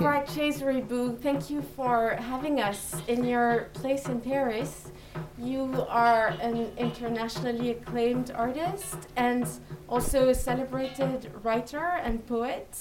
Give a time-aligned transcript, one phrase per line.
[0.00, 4.90] Barbara Chase-Riboud, thank you for having us in your place in Paris.
[5.36, 9.46] You are an internationally acclaimed artist and
[9.90, 12.78] also a celebrated writer and poet.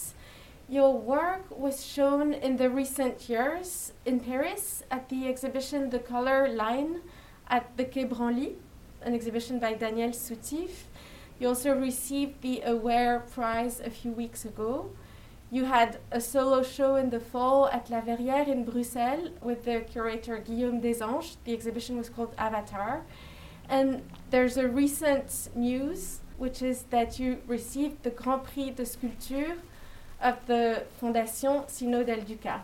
[0.69, 6.47] Your work was shown in the recent years in Paris at the exhibition The Color
[6.47, 7.01] Line
[7.49, 8.55] at the Quai Branly,
[9.01, 10.88] an exhibition by Daniel Soutif.
[11.38, 14.91] You also received the Aware Prize a few weeks ago.
[15.52, 19.81] You had a solo show in the fall at La Verrière in Bruxelles with the
[19.81, 21.38] curator Guillaume Desanges.
[21.44, 23.02] The exhibition was called Avatar.
[23.67, 29.55] And there's a recent news, which is that you received the Grand Prix de Sculpture
[30.22, 32.61] of the Fondation Cino del Duca.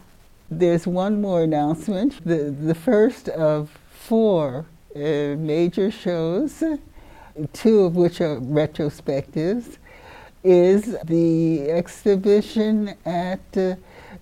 [0.51, 2.23] There's one more announcement.
[2.23, 6.63] The, the first of four uh, major shows,
[7.51, 9.77] two of which are retrospectives
[10.45, 13.75] is the exhibition at uh,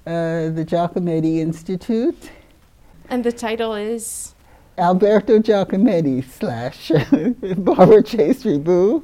[0.07, 2.31] uh, the Giacometti Institute.
[3.09, 4.33] And the title is?
[4.77, 6.91] Alberto Giacometti slash
[7.57, 9.03] Barbara Chase-Riboud,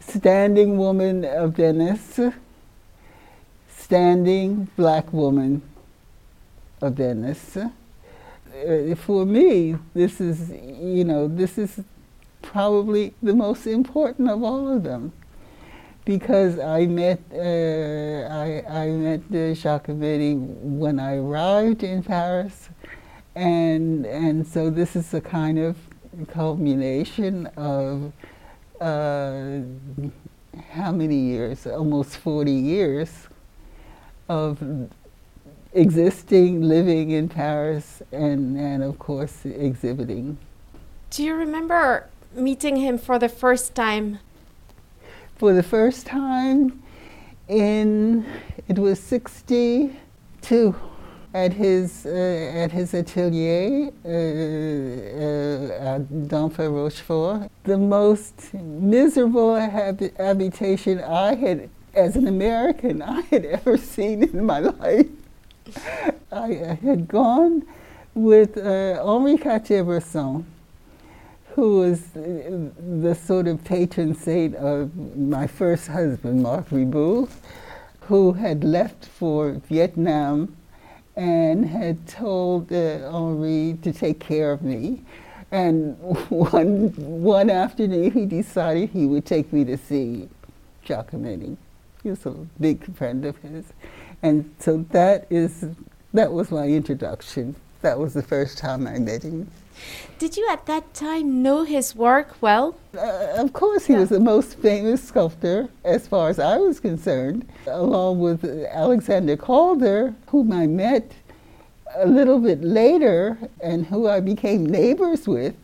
[0.00, 2.18] Standing Woman of Venice,
[3.76, 5.60] Standing Black Woman
[6.80, 7.56] of Venice.
[7.58, 11.80] Uh, for me, this is, you know, this is
[12.40, 15.12] probably the most important of all of them
[16.08, 22.70] because I met uh, I, I met uh, Giacometti when I arrived in Paris,
[23.34, 25.76] and and so this is a kind of
[26.28, 28.14] culmination of
[28.80, 29.60] uh,
[30.70, 31.66] how many years?
[31.66, 33.28] Almost forty years
[34.30, 34.62] of
[35.74, 40.38] existing, living in Paris, and and of course exhibiting.
[41.10, 44.20] Do you remember meeting him for the first time
[45.38, 46.82] for the first time
[47.46, 48.26] in
[48.66, 50.74] it was 62
[51.32, 57.50] at his uh, at his atelier uh, uh, at Denfert Rochefort.
[57.64, 64.44] The most miserable hab- habitation I had, as an American, I had ever seen in
[64.44, 65.06] my life.
[66.32, 67.62] I, I had gone
[68.14, 70.44] with uh, Henri Cartier-Bresson
[71.58, 77.28] who was the sort of patron saint of my first husband, Marc Riboud,
[78.02, 80.56] who had left for Vietnam
[81.16, 85.02] and had told uh, Henri to take care of me.
[85.50, 85.98] And
[86.28, 90.28] one, one afternoon, he decided he would take me to see
[90.86, 91.56] Giacometti.
[92.04, 93.64] He was a big friend of his.
[94.22, 95.66] And so that is,
[96.14, 97.56] that was my introduction.
[97.82, 99.50] That was the first time I met him.
[100.18, 102.76] Did you at that time know his work well?
[102.96, 104.00] Uh, of course, he yeah.
[104.00, 110.14] was the most famous sculptor as far as I was concerned, along with Alexander Calder,
[110.26, 111.12] whom I met
[111.94, 115.54] a little bit later and who I became neighbors with.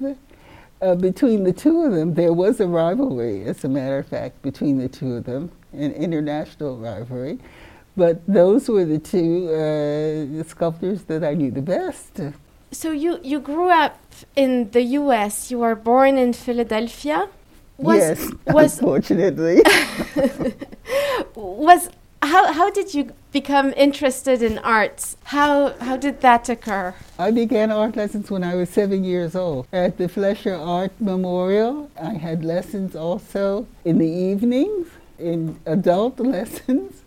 [0.81, 4.41] Uh, between the two of them, there was a rivalry, as a matter of fact,
[4.43, 7.39] between the two of them, an international rivalry.
[7.97, 12.21] But those were the two uh, sculptors that I knew the best.
[12.75, 14.01] So you, you grew up
[14.35, 15.51] in the U.S.
[15.51, 17.29] You were born in Philadelphia.
[17.79, 19.63] Was, yes, was, unfortunately.
[21.35, 21.89] was
[22.25, 25.17] how how did you become interested in arts?
[25.25, 26.95] How how did that occur?
[27.19, 31.91] I began art lessons when I was seven years old at the Fleisher Art Memorial.
[32.01, 37.03] I had lessons also in the evenings, in adult lessons,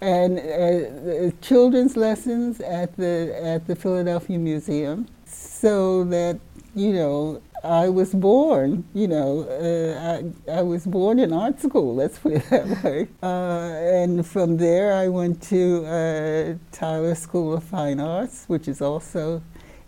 [0.00, 5.06] and uh, children's lessons at the at the Philadelphia Museum.
[5.26, 6.38] So that
[6.76, 11.94] you know, I was born, you know, uh, I, I was born in art school,
[11.94, 13.08] let's put it that way.
[13.22, 18.82] Uh, and from there I went to uh, Tyler School of Fine Arts, which is
[18.82, 19.42] also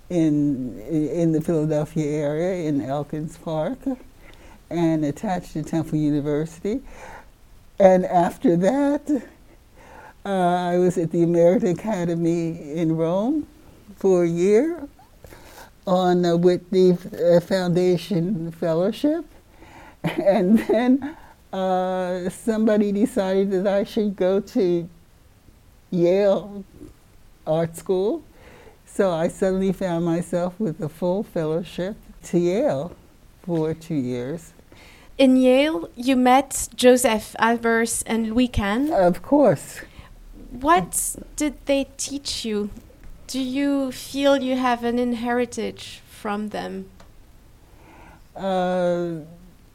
[0.08, 3.78] in, in the Philadelphia area in Elkins Park
[4.70, 6.80] and attached to Temple University.
[7.78, 9.28] And after that,
[10.24, 13.46] uh, I was at the American Academy in Rome
[13.96, 14.88] for a year
[15.86, 19.24] on the Whitney uh, Foundation Fellowship.
[20.04, 21.16] And then
[21.52, 24.88] uh, somebody decided that I should go to
[25.90, 26.64] Yale
[27.46, 28.22] Art School.
[28.86, 32.92] So I suddenly found myself with a full fellowship to Yale
[33.42, 34.52] for two years.
[35.16, 38.92] In Yale, you met Josef Albers and Louis Kahn.
[38.92, 39.80] Of course.
[40.50, 42.70] What did they teach you
[43.28, 46.88] do you feel you have an inheritance from them?
[48.34, 49.16] Uh,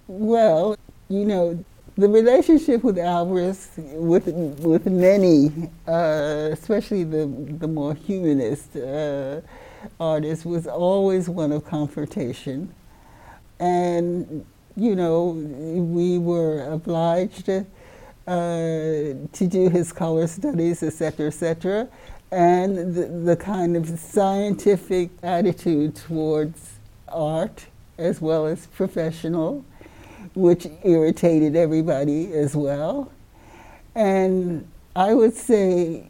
[0.08, 0.76] well,
[1.08, 1.64] you know,
[1.96, 4.28] the relationship with Albers, with
[4.60, 7.28] with many, uh, especially the
[7.60, 9.42] the more humanist uh,
[10.00, 12.74] artists, was always one of confrontation,
[13.60, 14.44] and
[14.76, 17.68] you know we were obliged to,
[18.26, 21.90] Uh, to do his color studies, etc., etc.,
[22.32, 26.80] and the, the kind of scientific attitude towards
[27.10, 27.66] art
[27.98, 29.64] as well as professional
[30.36, 33.12] which irritated everybody as well.
[33.96, 36.04] And I would say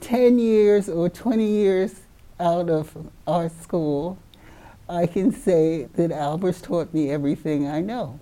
[0.00, 2.00] 10 years or 20 years
[2.40, 2.96] out of
[3.26, 4.18] art school,
[4.88, 8.18] I can say that Albers taught me everything I know.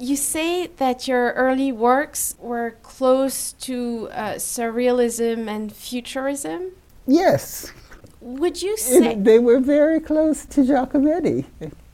[0.00, 6.72] You say that your early works were close to uh, surrealism and futurism?
[7.06, 7.72] Yes.
[8.20, 9.12] Would you say?
[9.12, 11.44] It, they were very close to Giacometti,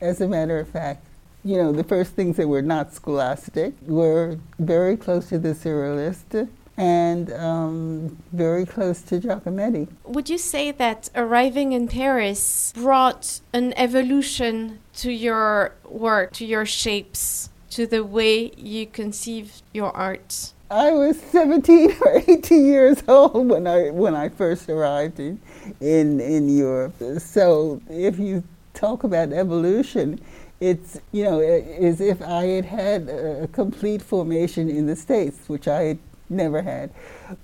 [0.01, 1.05] as a matter of fact
[1.47, 6.49] you know, the first things that were not scholastic were very close to the Surrealist
[6.75, 9.87] and um, very close to Giacometti.
[10.03, 16.65] Would you say that arriving in Paris brought an evolution to your work, to your
[16.65, 20.51] shapes, to the way you conceive your art?
[20.71, 25.39] I was 17 or 18 years old when I when I first arrived in
[25.79, 26.95] in, in Europe.
[27.19, 28.43] So if you
[28.73, 30.19] talk about evolution,
[30.59, 35.67] it's you know as if I had had a complete formation in the states, which
[35.67, 35.99] I had
[36.31, 36.89] never had.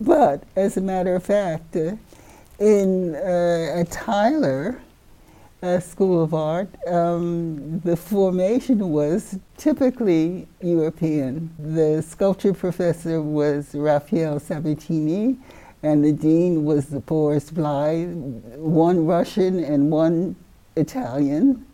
[0.01, 1.95] But as a matter of fact, uh,
[2.57, 4.81] in uh, Tyler
[5.63, 11.49] uh, School of Art, um, the formation was typically European.
[11.57, 15.37] The sculpture professor was Raphael Sabatini,
[15.81, 18.13] and the dean was the Boris Blai,
[18.57, 20.35] one Russian and one
[20.75, 21.65] Italian.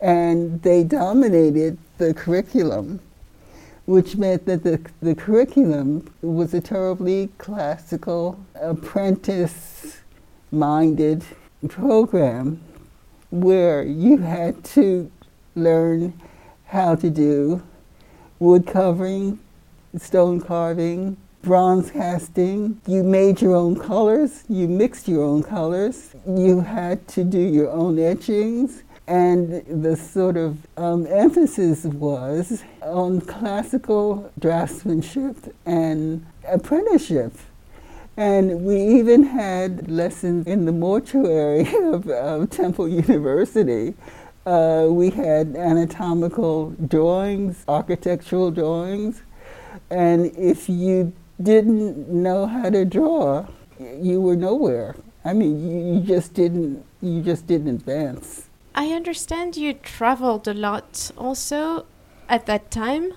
[0.00, 3.00] And they dominated the curriculum,
[3.86, 9.98] which meant that the, the curriculum was a terribly classical, apprentice
[10.52, 11.24] minded
[11.68, 12.60] program
[13.30, 15.10] where you had to
[15.54, 16.20] learn
[16.66, 17.62] how to do
[18.38, 19.38] wood covering,
[19.96, 22.80] stone carving, bronze casting.
[22.86, 27.70] You made your own colors, you mixed your own colors, you had to do your
[27.70, 37.32] own etchings and the sort of um, emphasis was on classical draftsmanship and apprenticeship.
[38.16, 43.94] And we even had lessons in the mortuary of, of Temple University.
[44.46, 49.22] Uh, we had anatomical drawings, architectural drawings,
[49.90, 53.46] and if you didn't know how to draw,
[53.78, 54.94] you were nowhere.
[55.24, 56.84] I mean, you, you just didn't.
[57.02, 58.48] You just didn't advance.
[58.74, 61.86] I understand you traveled a lot also
[62.28, 63.12] at that time,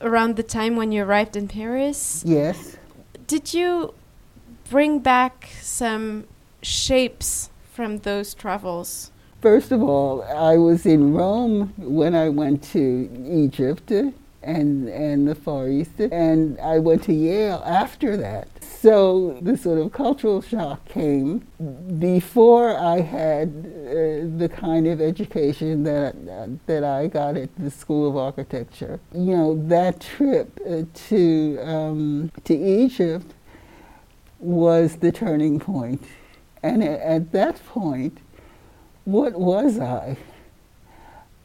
[0.00, 2.22] around the time when you arrived in Paris.
[2.26, 2.76] Yes.
[3.26, 3.94] Did you
[4.70, 6.26] bring back some
[6.62, 9.10] shapes from those travels?
[9.40, 15.34] First of all, I was in Rome when I went to Egypt and, and the
[15.34, 18.48] Far East, and I went to Yale after that.
[18.62, 21.46] So the sort of cultural shock came
[21.98, 27.70] before I had uh, the kind of education that uh, that I got at the
[27.70, 29.00] School of Architecture.
[29.12, 33.34] You know, that trip uh, to um, to Egypt
[34.38, 36.02] was the turning point,
[36.62, 38.18] and at, at that point,
[39.04, 40.16] what was I?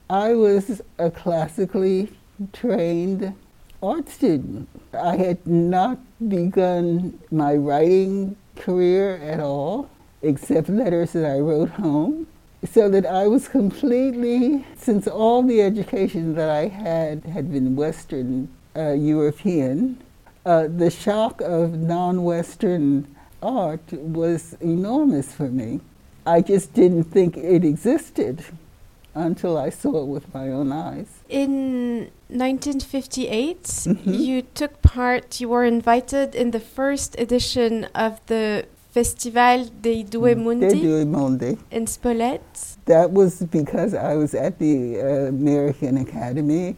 [0.09, 2.09] I was a classically
[2.53, 3.33] trained
[3.81, 4.67] art student.
[4.93, 9.89] I had not begun my writing career at all,
[10.21, 12.27] except letters that I wrote home.
[12.63, 18.49] So that I was completely, since all the education that I had had been Western
[18.75, 19.97] uh, European,
[20.45, 25.79] uh, the shock of non Western art was enormous for me.
[26.25, 28.45] I just didn't think it existed
[29.13, 31.07] until I saw it with my own eyes.
[31.27, 34.13] In 1958, mm-hmm.
[34.13, 40.35] you took part, you were invited in the first edition of the Festival dei Due
[40.35, 41.57] Mondi, Due Mondi.
[41.71, 42.75] in Spolète.
[42.85, 46.75] That was because I was at the uh, American Academy.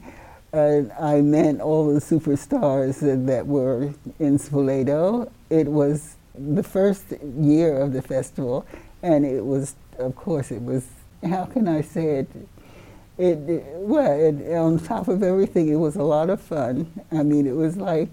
[0.54, 5.32] Uh, I met all the superstars that were in Spoleto.
[5.50, 7.06] It was the first
[7.40, 8.66] year of the festival,
[9.02, 10.86] and it was, of course, it was
[11.28, 12.28] how can I say it?
[13.18, 16.92] It, it well, it, on top of everything, it was a lot of fun.
[17.12, 18.10] I mean, it was like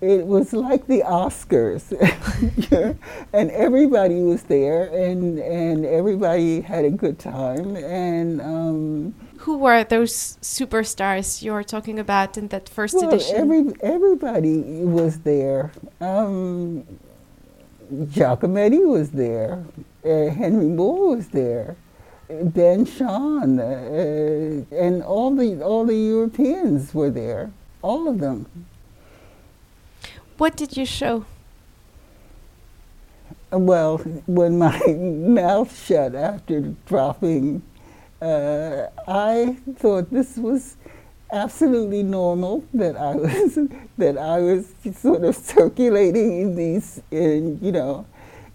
[0.00, 1.90] it was like the Oscars,
[3.32, 7.76] and everybody was there, and and everybody had a good time.
[7.76, 9.14] And um,
[9.46, 13.36] who were those superstars you were talking about in that first well, edition?
[13.36, 15.70] Every, everybody was there.
[16.00, 16.84] Um,
[17.92, 19.64] Giacometti was there.
[20.04, 21.76] Uh, Henry Moore was there.
[22.28, 28.46] Ben Shahn, uh, and all the all the Europeans were there, all of them.
[30.38, 31.24] What did you show?
[33.52, 34.76] Well, when my
[35.40, 37.62] mouth shut after dropping,
[38.20, 40.76] uh, I thought this was
[41.32, 43.58] absolutely normal that I was
[43.98, 48.06] that I was sort of circulating in these in you know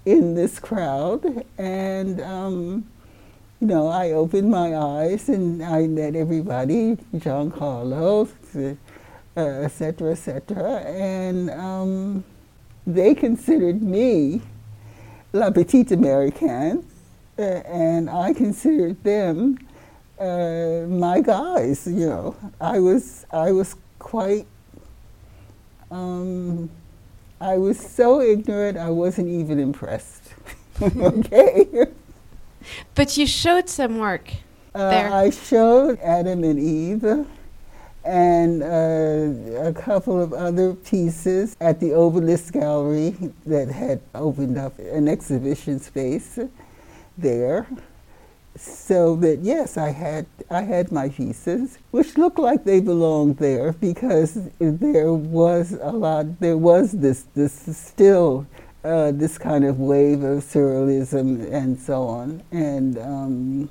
[0.05, 1.45] in this crowd.
[1.57, 2.87] And um,
[3.59, 8.77] you know I opened my eyes and I met everybody Giancarlo etc
[9.37, 12.23] uh, etc et and um,
[12.87, 14.41] they considered me
[15.33, 16.83] La Petite Americaine,
[17.41, 19.57] uh, and I considered them
[20.19, 21.87] uh, my guys.
[21.87, 24.45] You know, I was I was quite.
[25.89, 26.69] Um,
[27.41, 28.77] I was so ignorant.
[28.77, 30.33] I wasn't even impressed.
[30.81, 31.87] okay.
[32.93, 34.29] But you showed some work.
[34.73, 35.11] Uh, there.
[35.11, 37.25] I showed Adam and Eve
[38.03, 44.77] and uh, a couple of other pieces at the Obelisk Gallery that had opened up
[44.79, 46.39] an exhibition space
[47.21, 47.67] there.
[48.55, 53.71] So that yes, I had I had my pieces, which looked like they belonged there
[53.73, 56.39] because there was a lot.
[56.41, 58.45] There was this this still
[58.83, 63.69] uh, this kind of wave of surrealism and so on, and um,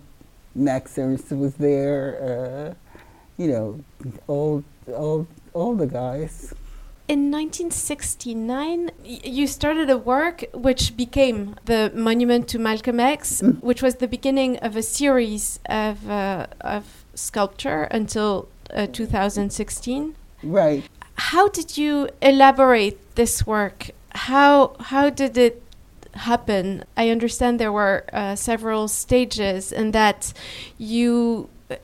[0.55, 2.75] Max Ernst was there.
[2.75, 2.75] Uh,
[3.41, 3.81] you know,
[4.27, 6.53] all, all, all the guys.
[7.11, 13.61] In 1969, you started a work which became the Monument to Malcolm X, mm.
[13.61, 16.85] which was the beginning of a series of, uh, of
[17.17, 20.15] sculpture until uh, 2016.
[20.45, 20.85] Right.
[21.17, 23.91] How did you elaborate this work?
[24.11, 25.65] How, how did it
[26.15, 26.85] happen?
[26.97, 30.33] I understand there were uh, several stages and that
[30.79, 31.75] you uh,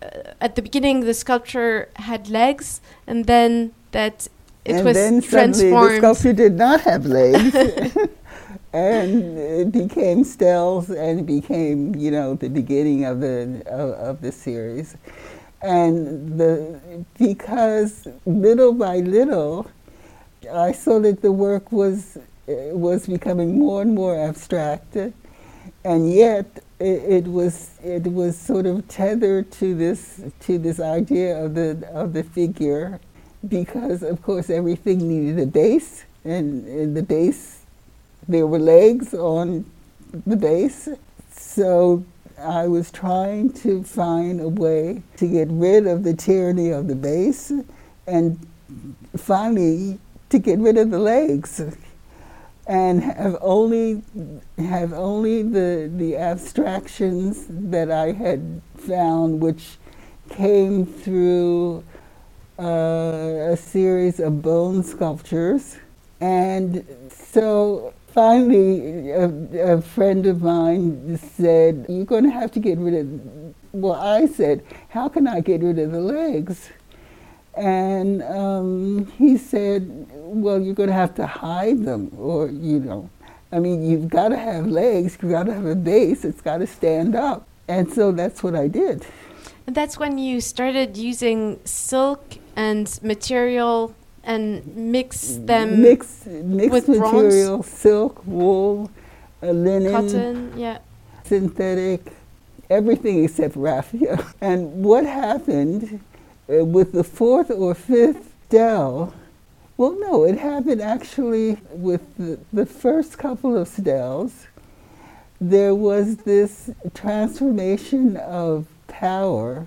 [0.40, 4.28] at the beginning the sculpture had legs, and then that
[4.66, 5.90] it and was then transformed.
[5.90, 7.54] the sculpture did not have legs.
[8.72, 14.32] and it became steles and became, you know, the beginning of the of, of the
[14.32, 14.96] series.
[15.62, 16.80] And the
[17.16, 19.70] because little by little,
[20.52, 22.18] I saw that the work was
[22.48, 24.96] eh, was becoming more and more abstract,
[25.84, 26.46] and yet
[26.80, 31.88] it, it, was it was sort of tethered to this to this idea of the
[31.92, 33.00] of the figure
[33.48, 37.66] because of course everything needed a base and, and the base
[38.28, 39.64] there were legs on
[40.26, 40.88] the base.
[41.30, 42.04] So
[42.38, 46.94] I was trying to find a way to get rid of the tyranny of the
[46.94, 47.52] base
[48.06, 48.38] and
[49.16, 49.98] finally
[50.30, 51.62] to get rid of the legs.
[52.68, 54.02] And have only
[54.58, 59.78] have only the the abstractions that I had found, which
[60.30, 61.84] came through
[62.58, 65.76] uh, a series of bone sculptures,
[66.20, 72.78] and so finally a, a friend of mine said, "You're going to have to get
[72.78, 76.70] rid of." Well, I said, "How can I get rid of the legs?"
[77.56, 83.08] And um, he said, well, you're going to have to hide them, or, you know,
[83.50, 86.58] I mean, you've got to have legs, you've got to have a base, it's got
[86.58, 87.48] to stand up.
[87.66, 89.06] And so that's what I did.
[89.66, 93.94] And that's when you started using silk and material
[94.24, 97.66] and mix them mix, mix with material, bronze?
[97.66, 98.90] silk, wool,
[99.42, 100.78] uh, linen, cotton, yeah,
[101.24, 102.00] synthetic,
[102.68, 104.24] everything except raffia.
[104.40, 106.00] And what happened
[106.48, 109.14] uh, with the fourth or fifth dell,
[109.76, 114.46] well, no, it happened actually with the, the first couple of steles.
[115.38, 119.66] There was this transformation of power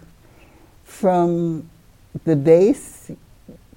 [0.84, 1.69] from
[2.25, 3.11] the base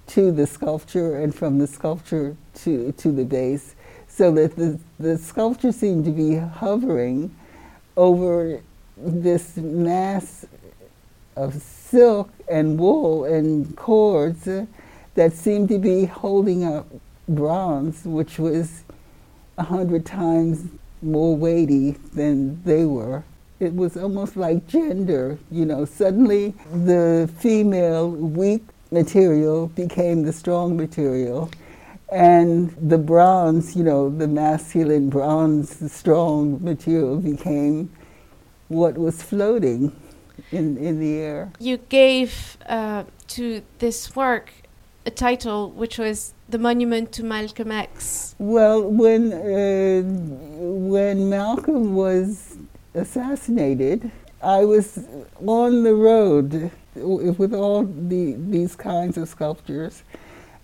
[0.08, 3.74] to the sculpture and from the sculpture to, to the base,
[4.08, 7.34] so that the, the sculpture seemed to be hovering
[7.96, 8.60] over
[8.96, 10.44] this mass
[11.36, 14.48] of silk and wool and cords
[15.14, 16.86] that seemed to be holding up
[17.28, 18.84] bronze, which was
[19.58, 20.68] a hundred times
[21.00, 23.24] more weighty than they were.
[23.62, 25.84] It was almost like gender, you know.
[25.84, 31.48] Suddenly, the female weak material became the strong material,
[32.10, 37.88] and the bronze, you know, the masculine bronze, the strong material became
[38.68, 39.92] what was floating.
[40.50, 41.52] in, in the air.
[41.58, 44.50] You gave uh, to this work
[45.04, 48.34] a title which was The Monument to Malcolm X.
[48.38, 50.02] Well, when, uh,
[50.98, 52.51] when Malcolm was
[52.94, 54.10] assassinated,
[54.42, 54.98] I was
[55.46, 60.02] on the road with all the, these kinds of sculptures.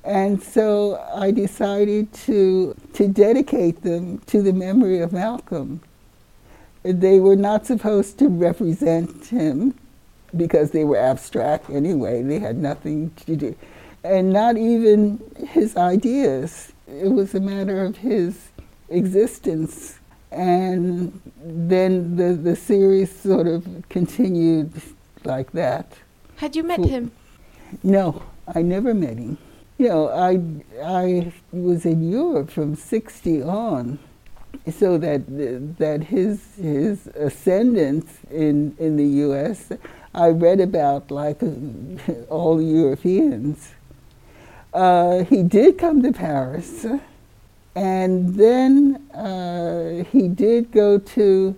[0.04, 5.80] And so I decided to, to dedicate them to the memory of Malcolm.
[6.82, 9.74] They were not supposed to represent him
[10.36, 12.22] because they were abstract anyway.
[12.22, 13.56] They had nothing to do,
[14.04, 16.72] and not even his ideas.
[16.86, 18.48] It was a matter of his
[18.88, 19.97] existence.
[20.30, 24.72] And then the, the series sort of continued
[25.24, 25.98] like that.
[26.36, 27.12] Had you met him?
[27.82, 28.22] No,
[28.54, 29.38] I never met him.
[29.78, 30.40] You know, I,
[30.84, 33.98] I was in Europe from 60 on
[34.70, 35.22] so that
[35.78, 39.72] that his his ascendance in in the U.S.
[40.14, 41.40] I read about like
[42.28, 43.72] all Europeans.
[44.74, 46.86] Uh, he did come to Paris,
[47.74, 51.56] and then uh, he did go to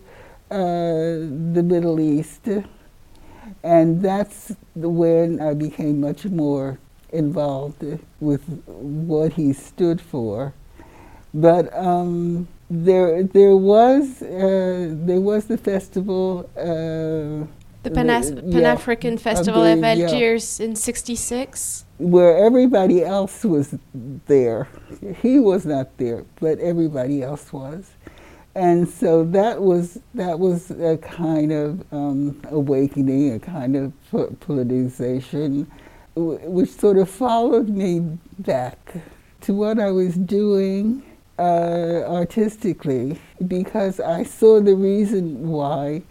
[0.50, 2.48] uh, the Middle East,
[3.62, 6.78] and that's when I became much more
[7.12, 7.84] involved
[8.20, 10.54] with what he stood for.
[11.34, 16.48] But um, there there was uh, there was the festival.
[17.82, 20.66] The Pan African yeah, Festival of Algiers yeah.
[20.66, 23.74] in '66, where everybody else was
[24.26, 24.68] there.
[25.22, 27.92] He was not there, but everybody else was,
[28.54, 35.66] and so that was that was a kind of um, awakening, a kind of politicization,
[36.14, 38.00] which sort of followed me
[38.40, 38.94] back
[39.40, 41.02] to what I was doing
[41.38, 43.18] uh, artistically
[43.48, 46.02] because I saw the reason why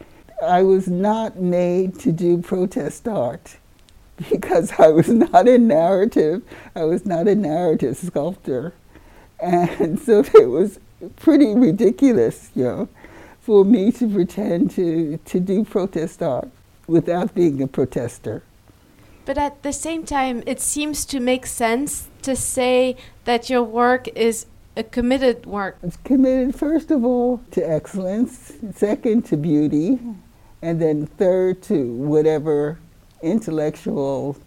[0.41, 3.57] I was not made to do protest art
[4.29, 6.43] because I was not a narrative,
[6.75, 8.73] I was not a narrative sculptor.
[9.41, 10.79] And so it was
[11.15, 12.89] pretty ridiculous, you know,
[13.41, 16.49] for me to pretend to, to do protest art
[16.87, 18.43] without being a protester.
[19.25, 24.07] But at the same time, it seems to make sense to say that your work
[24.09, 25.77] is a committed work?
[25.83, 29.99] It's committed, first of all, to excellence, second, to beauty,
[30.61, 32.77] and then third, to whatever
[33.21, 34.37] intellectual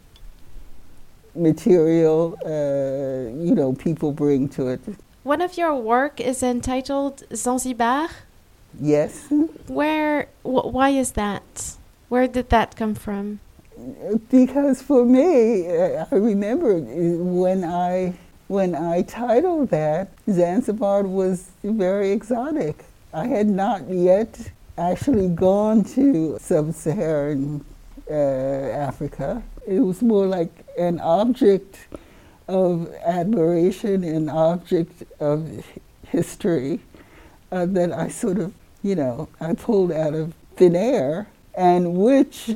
[1.34, 4.80] material uh, you know people bring to it.
[5.22, 8.08] One of your work is entitled Zanzibar.
[8.80, 9.26] Yes.
[9.66, 10.28] Where?
[10.42, 11.76] Wh why is that?
[12.08, 13.40] Where did that come from?
[14.30, 18.14] Because for me, uh, I remember when I
[18.48, 22.84] when I titled that, Zanzibar was very exotic.
[23.14, 27.64] I had not yet actually gone to sub Saharan
[28.10, 29.42] uh, Africa.
[29.66, 31.78] It was more like an object
[32.48, 35.64] of admiration, an object of
[36.08, 36.80] history
[37.50, 42.50] uh, that I sort of, you know, I pulled out of thin air and which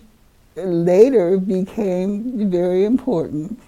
[0.56, 3.60] later became very important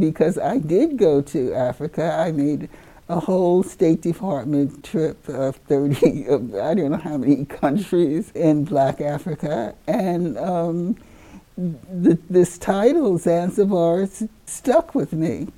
[0.00, 2.14] because I did go to Africa.
[2.14, 2.68] I made
[3.08, 8.64] a whole State Department trip of 30, of, I don't know how many countries in
[8.64, 9.74] Black Africa.
[9.86, 10.96] And um,
[11.56, 14.08] the, this title, Zanzibar,
[14.46, 15.48] stuck with me.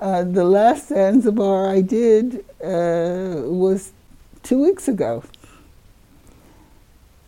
[0.00, 3.92] Uh, the last Zanzibar I did uh, was
[4.42, 5.24] two weeks ago.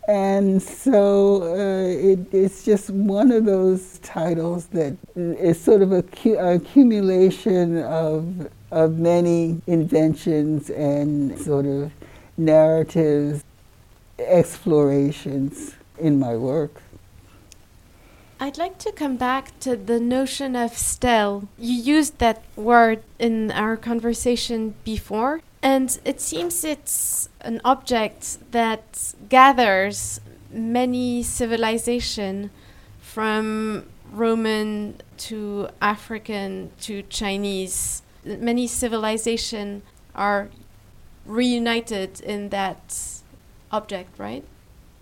[0.07, 6.03] And so uh, it, it's just one of those titles that is sort of a
[6.03, 11.91] cu- accumulation of, of many inventions and sort of
[12.37, 13.43] narratives,
[14.17, 16.81] explorations in my work.
[18.39, 21.47] I'd like to come back to the notion of stele.
[21.59, 25.41] You used that word in our conversation before.
[25.61, 30.19] And it seems it's an object that gathers
[30.51, 32.49] many civilization
[32.99, 38.01] from Roman to African to Chinese.
[38.23, 39.81] Many civilization
[40.15, 40.49] are
[41.25, 43.21] reunited in that
[43.71, 44.43] object, right?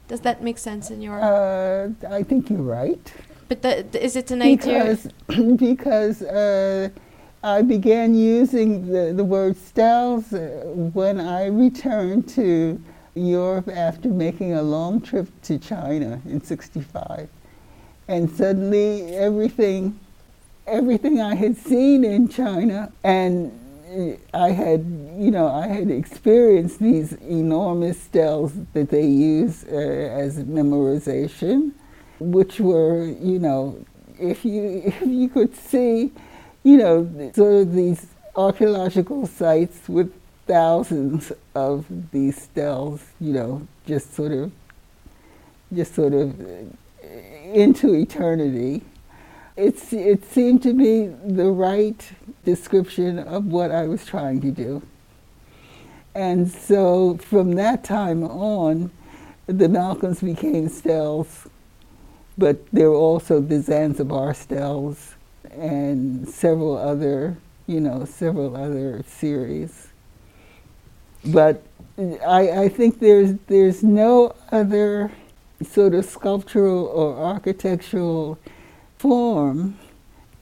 [0.08, 1.21] Does that make sense in your?
[1.21, 3.13] Uh, I think you're right.
[3.47, 5.53] But the, is it an because, idea?
[5.58, 6.89] because uh,
[7.43, 12.82] I began using the, the word steles uh, when I returned to
[13.15, 17.29] Europe after making a long trip to China in 65.
[18.08, 19.99] And suddenly everything,
[20.69, 23.51] everything I had seen in China and
[23.91, 24.82] uh, I had,
[25.17, 31.73] you know, I had experienced these enormous steles that they use uh, as memorization.
[32.19, 33.84] which were, you know,
[34.19, 36.12] if you if you could see,
[36.63, 40.13] you know, sort of these archaeological sites with
[40.47, 44.51] thousands of these steles, you know, just sort of,
[45.73, 46.36] just sort of
[47.53, 48.82] into eternity.
[49.60, 52.10] It's, it seemed to be the right
[52.45, 54.82] description of what I was trying to do.
[56.15, 58.89] And so from that time on,
[59.48, 61.50] the Malcolms became steles,
[62.38, 65.15] but there were also the Zanzibar steles
[65.52, 67.36] and several other,
[67.67, 69.89] you know, several other series.
[71.26, 71.62] But
[72.26, 75.12] I, I think there's there's no other
[75.62, 78.39] sort of sculptural or architectural
[78.99, 79.79] form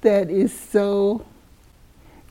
[0.02, 1.24] that is so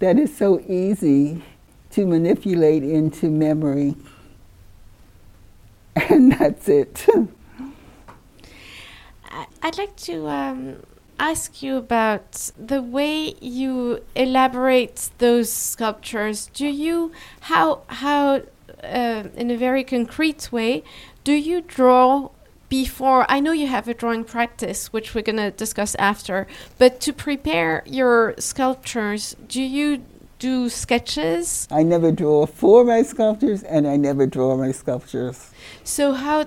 [0.00, 1.42] that is so easy
[1.90, 3.94] to manipulate into memory.
[6.10, 7.06] And that's it.
[9.62, 10.76] I'd like to um,
[11.18, 16.50] ask you about the way you elaborate those sculptures.
[16.52, 18.42] Do you how how
[18.84, 20.82] uh, in a very concrete way
[21.24, 22.30] do you draw
[22.68, 26.46] before I know you have a drawing practice which we're going to discuss after
[26.78, 30.02] but to prepare your sculptures do you
[30.38, 31.66] do sketches?
[31.70, 35.50] I never draw for my sculptures and I never draw my sculptures.
[35.84, 36.46] So how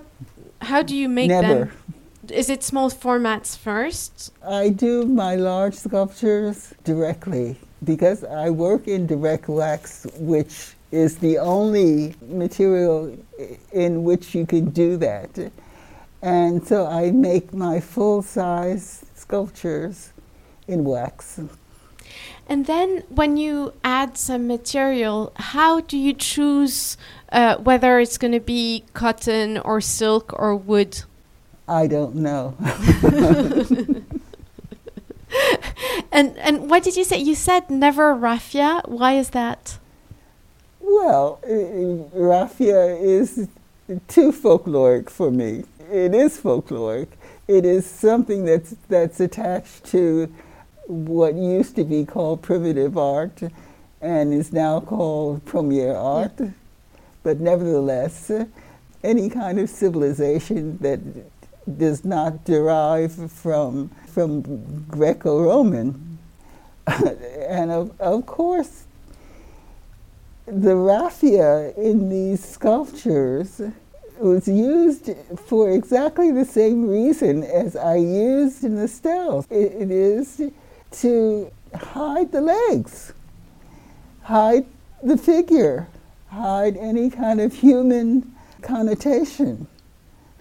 [0.62, 1.48] how do you make never.
[1.48, 1.72] them
[2.32, 4.32] is it small formats first?
[4.46, 11.38] I do my large sculptures directly because I work in direct wax which is the
[11.38, 13.16] only material
[13.72, 15.52] in which you can do that
[16.22, 20.12] and so I make my full size sculptures
[20.68, 21.40] in wax.
[22.48, 26.98] And then when you add some material, how do you choose
[27.32, 31.04] uh, whether it's going to be cotton or silk or wood?
[31.68, 32.56] I don't know.
[36.12, 37.20] and and what did you say?
[37.20, 38.82] You said never raffia.
[38.86, 39.78] Why is that?
[40.80, 43.48] Well, raffia is
[44.08, 47.08] too folkloric for me it is folkloric.
[47.48, 50.32] It is something that's that's attached to
[50.88, 53.42] what used to be called primitive art
[54.02, 56.34] and is now called premier art.
[56.40, 56.50] Yeah.
[57.24, 58.32] But nevertheless,
[59.04, 61.00] any kind of civilization that
[61.78, 66.18] does not derive from from Greco-Roman,
[66.88, 68.86] and of, of course,
[70.46, 73.62] the raffia in these sculptures
[74.22, 75.12] was used
[75.46, 79.46] for exactly the same reason as I used in the steles.
[79.50, 80.42] it, it is
[80.92, 83.14] to hide the legs,
[84.24, 84.66] hide
[85.04, 85.88] the figure,
[86.30, 89.68] hide any kind of human connotation.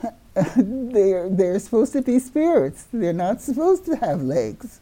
[0.56, 2.86] they're, they're supposed to be spirits.
[2.92, 4.80] They're not supposed to have legs.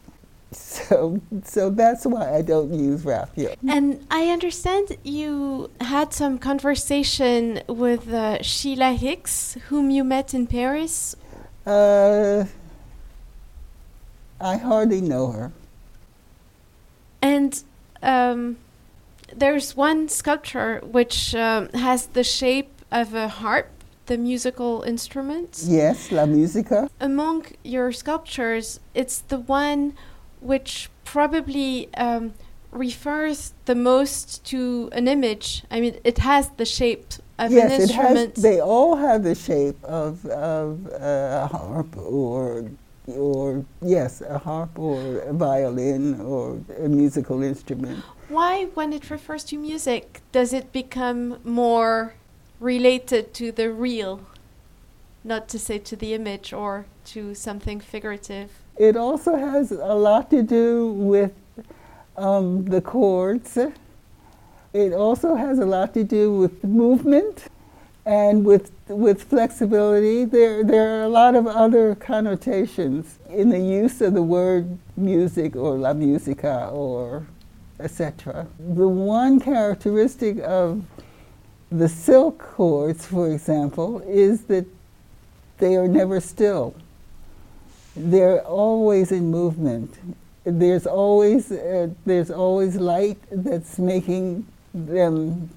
[0.77, 3.57] So, so that's why I don't use raffia.
[3.67, 10.47] And I understand you had some conversation with uh, Sheila Hicks, whom you met in
[10.47, 11.17] Paris.
[11.67, 12.45] Uh,
[14.41, 15.53] I hardly know her.
[17.23, 17.63] And
[18.03, 18.59] um,
[19.35, 23.71] there's one sculpture which um, has the shape of a harp,
[24.07, 25.63] the musical instrument.
[25.65, 26.89] Yes, la musica.
[27.01, 29.95] Among your sculptures, it's the one
[30.47, 32.35] which probably um,
[32.71, 35.65] refers the most to an image.
[35.71, 37.07] I mean, it has the shape
[37.39, 38.35] of yes, an instrument.
[38.37, 42.71] Has, they all have the shape of, of uh, a harp or
[43.07, 48.03] or yes, a harp or a violin or a musical instrument.
[48.29, 52.15] Why, when it refers to music, does it become more
[52.59, 54.23] related to the real,
[55.23, 58.51] not to say to the image or to something figurative?
[58.79, 61.33] It also has a lot to do with
[62.17, 63.59] um, the chords.
[64.73, 67.47] It also has a lot to do with movement
[68.05, 70.25] and with with flexibility.
[70.25, 75.57] There there are a lot of other connotations in the use of the word music
[75.57, 77.27] or la musica or
[77.81, 78.47] etc.
[78.59, 80.85] The one characteristic of
[81.71, 84.67] the silk chords, for example, is that
[85.59, 86.75] they are never still
[87.97, 89.99] they're always in movement.
[90.45, 95.51] There's always uh, there's always light that's making them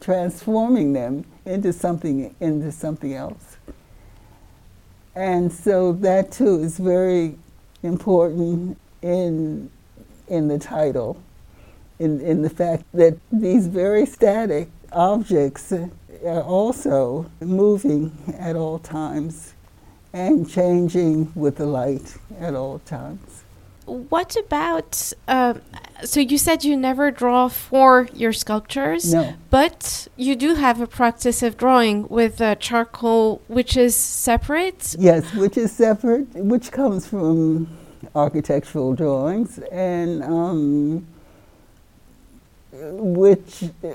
[0.00, 3.56] transforming them into something into something else.
[5.14, 7.36] And so that too is very
[7.82, 9.70] important in
[10.28, 11.20] in the title,
[11.98, 15.72] in in the fact that these very static objects
[16.24, 19.55] are also moving at all times
[20.16, 23.42] and changing with the light at all times.
[23.84, 25.12] What about?
[25.28, 25.54] Uh,
[26.02, 30.86] so you said you never draw for your sculptures, No, but you do have a
[30.86, 34.96] practice of drawing with uh, charcoal, which is separate.
[34.98, 37.68] yes, which is separate, which comes from
[38.14, 41.06] architectural drawings, and um,
[42.72, 43.88] which, uh,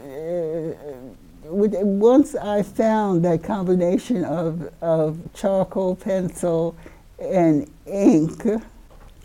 [1.51, 6.75] which once I found that combination of, of charcoal, pencil,
[7.19, 8.43] and ink,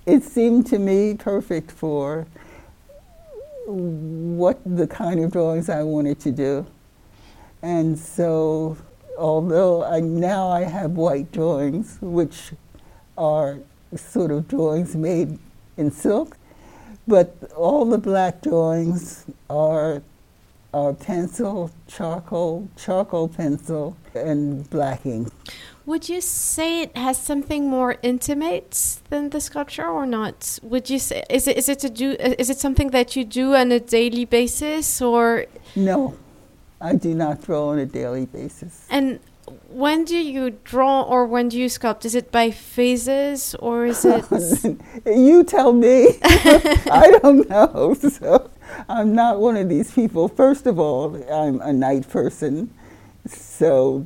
[0.04, 2.26] it seemed to me perfect for
[3.66, 6.66] what the kind of drawings I wanted to do.
[7.62, 8.76] And so,
[9.18, 12.52] although I, now I have white drawings, which
[13.18, 13.58] are
[13.96, 15.38] sort of drawings made
[15.76, 16.36] in silk,
[17.08, 20.02] but all the black drawings are,
[20.94, 25.30] pencil, charcoal, charcoal pencil, and blacking.
[25.86, 30.58] Would you say it has something more intimate than the sculpture, or not?
[30.62, 32.08] Would you say is it is it to do
[32.42, 36.14] is it something that you do on a daily basis, or No,
[36.80, 38.86] I do not draw on a daily basis.
[38.90, 39.20] and
[39.70, 42.04] when do you draw or when do you sculpt?
[42.04, 44.24] Is it by phases or is it?
[45.06, 46.18] you tell me.
[46.22, 47.94] I don't know.
[48.18, 48.50] So
[48.88, 50.28] I'm not one of these people.
[50.28, 52.72] First of all, I'm a night person,
[53.26, 54.00] so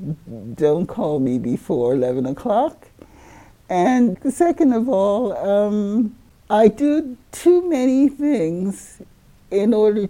[0.54, 2.88] don't call me before 11 o'clock.
[3.68, 6.16] And second of all, um,
[6.48, 9.00] I do too many things
[9.50, 10.08] in order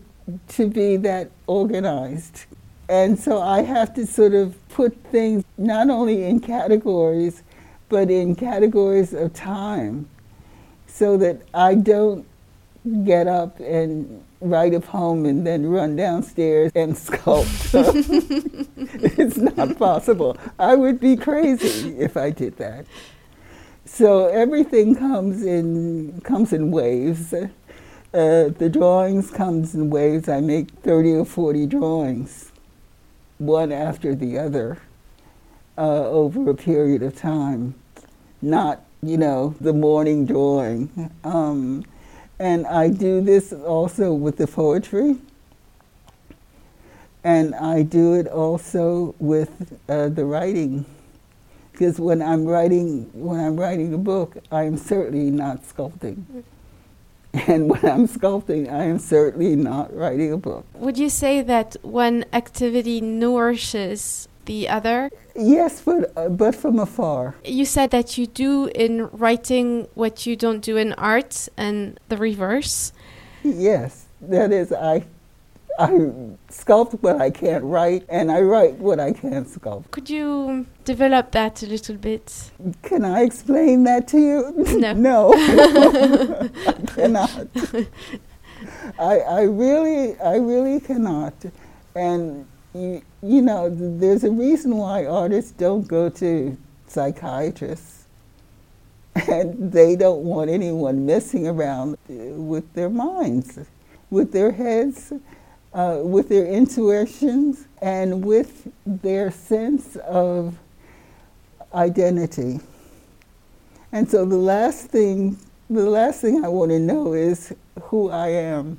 [0.49, 2.45] to be that organized.
[2.89, 7.43] And so I have to sort of put things not only in categories,
[7.89, 10.09] but in categories of time
[10.87, 12.27] so that I don't
[13.05, 17.75] get up and write a poem and then run downstairs and sculpt.
[19.19, 20.37] it's not possible.
[20.59, 22.87] I would be crazy if I did that.
[23.85, 27.35] So everything comes in comes in waves.
[27.35, 27.49] Uh,
[28.12, 30.29] the drawings comes in waves.
[30.29, 32.51] I make 30 or 40 drawings,
[33.38, 34.79] one after the other,
[35.79, 37.75] uh, over a period of time.
[38.43, 41.12] Not, you know, the morning drawing.
[41.23, 41.85] Um,
[42.40, 45.16] and I do this also with the poetry.
[47.22, 50.87] And I do it also with uh, the writing.
[51.70, 56.24] Because when I'm writing, when I'm writing a book, I am certainly not sculpting.
[57.46, 60.64] And when I'm sculpting, I am certainly not writing a book.
[60.74, 65.11] Would you say that one activity nourishes the other?
[65.37, 67.37] Yes, but, uh, but from afar.
[67.45, 72.17] You said that you do in writing what you don't do in art and the
[72.17, 72.93] reverse.
[73.45, 75.07] Yes, that is, I,
[75.79, 75.91] I
[76.61, 79.93] sculpt what I can't write, and I write what I can't sculpt.
[79.93, 82.51] Could you develop that a little bit?
[82.83, 84.39] Can I explain that to you?
[84.81, 84.93] No.
[85.09, 85.33] no,
[86.67, 87.47] I cannot.
[88.99, 91.35] I, I really, I really cannot.
[91.95, 96.57] And you, you know, th- there's a reason why artists don't go to
[96.87, 98.05] psychiatrists.
[99.29, 103.59] And they don't want anyone messing around uh, with their minds,
[104.09, 105.13] with their heads,
[105.75, 110.57] uh, with their intuitions, and with their sense of
[111.75, 112.61] identity.
[113.93, 115.37] And so the last thing,
[115.69, 117.53] the last thing I want to know is
[117.83, 118.79] who I am.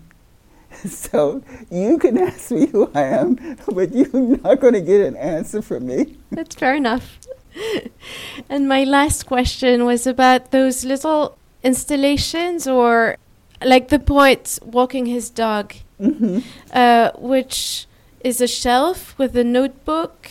[0.86, 3.36] So you can ask me who I am,
[3.74, 6.18] but you're not going to get an answer from me.
[6.32, 7.20] That's fair enough.
[8.50, 13.18] and my last question was about those little installations or
[13.64, 16.40] like the poet walking his dog, hmm
[16.74, 17.86] uh, which
[18.24, 20.30] is a shelf with a notebook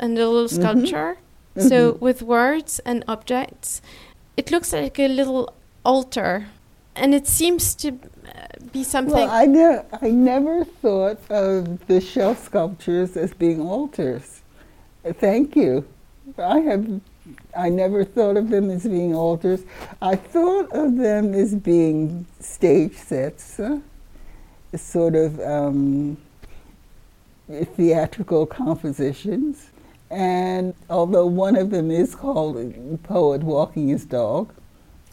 [0.00, 0.60] and a little Mhm.
[0.60, 1.16] sculpture.
[1.58, 2.00] So Mhm.
[2.00, 3.80] with words and objects.
[4.36, 6.46] It looks like a little altar.
[6.96, 9.14] And it seems to uh, be something.
[9.14, 14.40] Well, I, ne- I never thought of the shelf sculptures as being altars.
[15.04, 15.86] Thank you.
[16.38, 17.00] I have.
[17.56, 19.62] I never thought of them as being altars.
[20.00, 23.80] I thought of them as being stage sets, uh,
[24.76, 26.16] sort of um,
[27.48, 29.70] theatrical compositions.
[30.10, 34.54] And although one of them is called Poet Walking His Dog,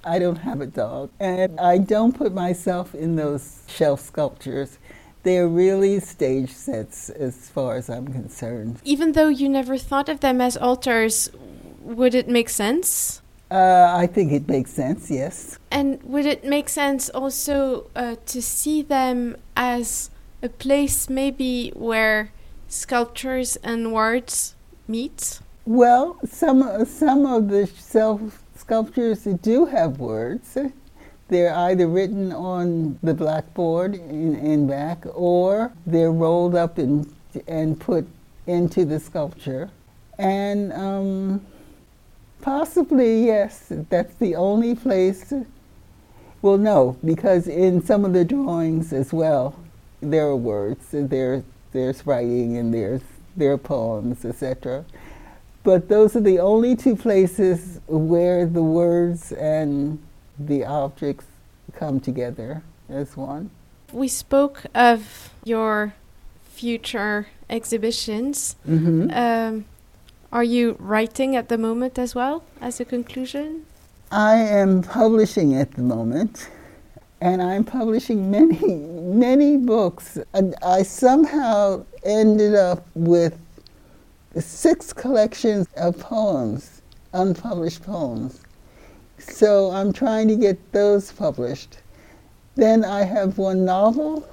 [0.04, 1.12] I don't have a dog.
[1.20, 4.78] And I don't put myself in those shelf sculptures.
[5.24, 8.82] They're really stage sets as far as I'm concerned.
[8.84, 11.30] even though you never thought of them as altars,
[11.82, 13.22] would it make sense?
[13.50, 15.58] Uh, I think it makes sense, yes.
[15.72, 20.10] And would it make sense also uh, to see them as
[20.42, 22.32] a place maybe where
[22.68, 24.56] sculptures and words
[24.88, 25.40] meet?
[25.66, 30.58] Well, some some of the self sculptures that do have words.
[31.28, 37.14] They're either written on the blackboard in, in back, or they're rolled up and
[37.48, 38.08] and put
[38.48, 39.70] into the sculpture.
[40.18, 41.42] And um,
[42.42, 45.34] possibly, yes, that's the only place.
[46.42, 49.60] Well, no, because in some of the drawings as well,
[50.02, 50.86] there are words.
[50.92, 53.02] There, there's writing and there's
[53.36, 54.86] there are poems, etc.
[55.64, 60.00] But those are the only two places where the words and
[60.38, 61.26] the objects
[61.74, 63.50] come together as one.
[63.94, 65.94] We spoke of your
[66.44, 68.56] future exhibitions.
[68.68, 69.12] Mm-hmm.
[69.12, 69.66] Um,
[70.32, 73.66] are you writing at the moment as well as a conclusion?
[74.12, 76.50] I am publishing at the moment,
[77.22, 80.18] and I'm publishing many, many books.
[80.34, 83.38] And I somehow ended up with
[84.42, 86.82] six collections of poems,
[87.14, 88.42] unpublished poems.
[89.20, 91.78] So I'm trying to get those published.
[92.56, 94.28] Then I have one novel,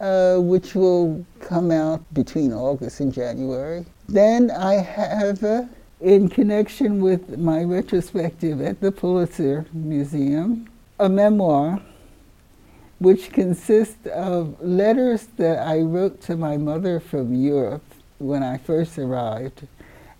[0.00, 3.84] uh, which will come out between August and January.
[4.08, 5.64] Then I have, uh,
[6.00, 11.80] in connection with my retrospective at the Pulitzer Museum, a memoir
[12.98, 17.89] which consists of letters that I wrote to my mother from Europe
[18.20, 19.66] when I first arrived.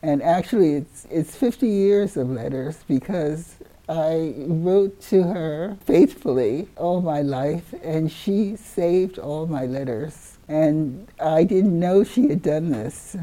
[0.03, 3.57] And actually, it's, it's 50 years of letters because
[3.89, 10.39] I wrote to her faithfully all my life, and she saved all my letters.
[10.49, 13.17] And I didn't know she had done this.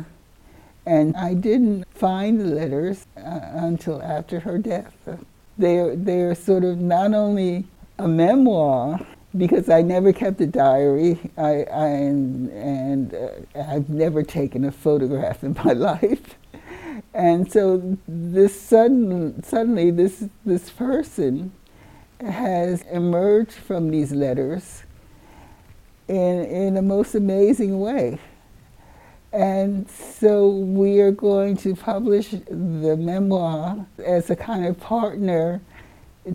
[0.85, 4.93] And I didn't find the letters uh, until after her death.
[5.57, 7.65] They're, they're sort of not only
[7.97, 8.99] a memoir,
[9.35, 14.71] because I never kept a diary, I, I and, and uh, I've never taken a
[14.71, 16.35] photograph in my life.
[17.13, 21.51] And so this sudden, suddenly this, this person
[22.21, 24.83] has emerged from these letters
[26.07, 28.19] in, in a most amazing way.
[29.33, 35.61] And so we are going to publish the memoir as a kind of partner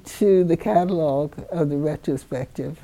[0.05, 2.79] to the catalog of the retrospective.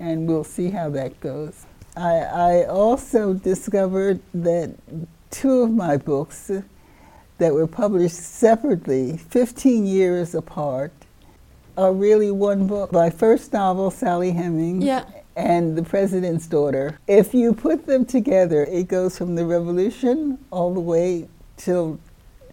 [0.00, 1.66] And we'll see how that goes.
[1.96, 4.74] I, I also discovered that
[5.30, 6.50] two of my books
[7.38, 10.92] that were published separately, 15 years apart,
[11.76, 12.92] are really one book.
[12.92, 15.04] My first novel, Sally Hemings, Yeah.
[15.36, 16.98] and The President's Daughter.
[17.08, 21.98] If you put them together, it goes from the Revolution all the way till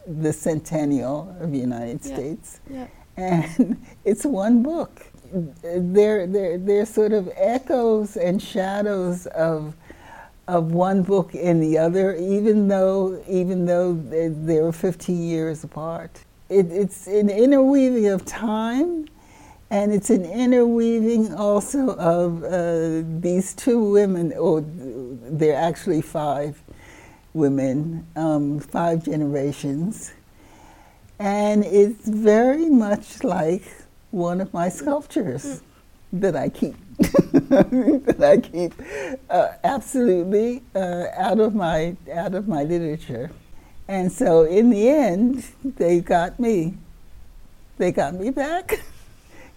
[0.08, 2.15] the centennial of the United Yeah.
[2.15, 2.60] States.
[2.69, 2.88] Yeah.
[3.17, 5.04] And it's one book.
[5.34, 9.76] They're, they're, they're sort of echoes and shadows of
[10.47, 15.63] of one book in the other, even though even though they, they were 15 years
[15.63, 16.24] apart.
[16.50, 19.08] It, it's an interweaving of time,
[19.69, 26.62] and it's an interweaving also of uh, these two women, or they're actually five
[27.34, 30.13] women, um, five generations,
[31.22, 33.62] and it's very much like
[34.10, 35.62] one of my sculptures
[36.12, 36.76] that I keep.
[36.98, 38.74] that I keep
[39.30, 43.32] uh, absolutely uh, out of my out of my literature,
[43.88, 46.74] and so in the end, they got me.
[47.78, 48.82] They got me back,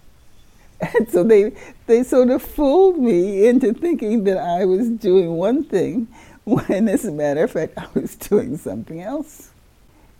[0.81, 1.51] and so they
[1.87, 6.07] they sort of fooled me into thinking that I was doing one thing,
[6.45, 9.51] when as a matter of fact I was doing something else.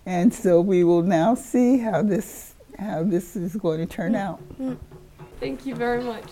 [0.05, 4.19] And so we will now see how this how this is going to turn mm.
[4.19, 4.41] out.
[4.59, 4.77] Mm.
[5.39, 6.25] Thank you very much.